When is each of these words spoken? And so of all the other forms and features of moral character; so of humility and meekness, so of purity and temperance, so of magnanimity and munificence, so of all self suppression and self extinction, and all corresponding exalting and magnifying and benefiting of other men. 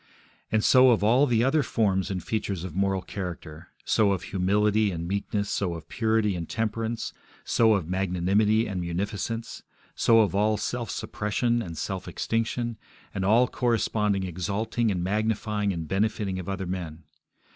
And 0.51 0.63
so 0.63 0.89
of 0.89 1.03
all 1.03 1.27
the 1.27 1.43
other 1.43 1.61
forms 1.61 2.09
and 2.09 2.23
features 2.23 2.63
of 2.63 2.73
moral 2.73 3.03
character; 3.03 3.67
so 3.85 4.13
of 4.13 4.23
humility 4.23 4.89
and 4.89 5.07
meekness, 5.07 5.47
so 5.47 5.75
of 5.75 5.87
purity 5.89 6.35
and 6.35 6.49
temperance, 6.49 7.13
so 7.43 7.75
of 7.75 7.87
magnanimity 7.87 8.65
and 8.67 8.81
munificence, 8.81 9.61
so 9.93 10.21
of 10.21 10.33
all 10.33 10.57
self 10.57 10.89
suppression 10.89 11.61
and 11.61 11.77
self 11.77 12.07
extinction, 12.07 12.79
and 13.13 13.23
all 13.23 13.47
corresponding 13.47 14.23
exalting 14.23 14.89
and 14.89 15.03
magnifying 15.03 15.71
and 15.71 15.87
benefiting 15.87 16.39
of 16.39 16.49
other 16.49 16.65
men. 16.65 17.03